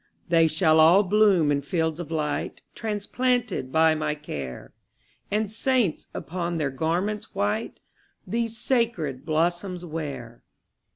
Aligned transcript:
``They 0.31 0.49
shall 0.49 0.79
all 0.79 1.03
bloom 1.03 1.51
in 1.51 1.61
fields 1.61 1.99
of 1.99 2.09
light, 2.09 2.61
Transplanted 2.73 3.71
by 3.71 3.93
my 3.93 4.15
care, 4.15 4.73
And 5.29 5.51
saints, 5.51 6.07
upon 6.11 6.57
their 6.57 6.71
garments 6.71 7.35
white, 7.35 7.79
These 8.25 8.57
sacred 8.57 9.27
blossoms 9.27 9.85
wear.'' 9.85 10.41